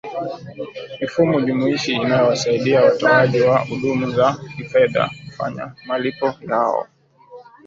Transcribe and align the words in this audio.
mifumo 1.01 1.41
jumuishi 1.41 1.93
inawasaidia 1.93 2.81
watoaji 2.83 3.41
wa 3.41 3.59
huduma 3.59 4.09
za 4.15 4.37
kifedha 4.57 5.07
kufanya 5.25 5.73
malipo 5.85 6.33
yao 6.49 6.87